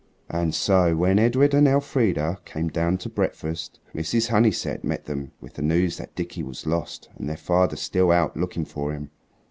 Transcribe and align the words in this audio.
And 0.31 0.55
so, 0.55 0.95
when 0.95 1.19
Edred 1.19 1.53
and 1.53 1.67
Elfrida 1.67 2.39
came 2.43 2.69
down 2.69 2.97
to 2.97 3.07
breakfast, 3.07 3.79
Mrs. 3.93 4.29
Honeysett 4.29 4.83
met 4.83 5.05
them 5.05 5.31
with 5.39 5.53
the 5.53 5.61
news 5.61 5.97
that 5.97 6.15
Dickie 6.15 6.41
was 6.41 6.65
lost 6.65 7.07
and 7.19 7.29
their 7.29 7.37
father 7.37 7.75
still 7.75 8.09
out 8.11 8.35
looking 8.35 8.65
for 8.65 8.93
him. 8.93 9.11